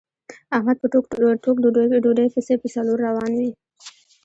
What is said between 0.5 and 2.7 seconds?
احمد په ټوک ډوډۍ پسې په